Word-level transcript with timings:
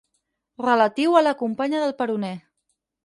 Relatiu 0.65 1.19
a 1.19 1.23
la 1.27 1.35
companya 1.43 1.85
del 1.85 1.95
peroné. 2.01 2.33